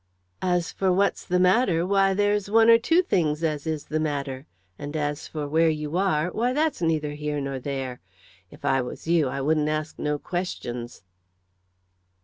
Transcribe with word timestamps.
"As 0.41 0.71
for 0.71 0.91
what's 0.91 1.23
the 1.23 1.37
matter, 1.39 1.85
why, 1.85 2.15
there's 2.15 2.49
one 2.49 2.71
or 2.71 2.79
two 2.79 3.03
things 3.03 3.43
as 3.43 3.67
is 3.67 3.85
the 3.85 3.99
matter. 3.99 4.47
And, 4.79 4.97
as 4.97 5.27
for 5.27 5.47
where 5.47 5.69
you 5.69 5.95
are, 5.95 6.29
why, 6.31 6.53
that's 6.53 6.81
neither 6.81 7.11
here 7.11 7.39
nor 7.39 7.59
there. 7.59 8.01
If 8.49 8.65
I 8.65 8.81
was 8.81 9.07
you, 9.07 9.27
I 9.27 9.41
wouldn't 9.41 9.69
ask 9.69 9.99
no 9.99 10.17
questions." 10.17 11.03